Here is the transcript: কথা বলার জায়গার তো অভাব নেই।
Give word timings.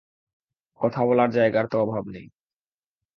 কথা 0.79 1.01
বলার 1.05 1.29
জায়গার 1.31 1.65
তো 1.67 1.75
অভাব 1.79 2.03
নেই। 2.07 2.25